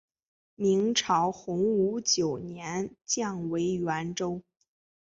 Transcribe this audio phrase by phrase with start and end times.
[0.55, 4.41] 明朝洪武九年降为沅州。